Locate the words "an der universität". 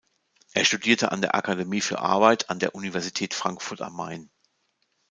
2.49-3.35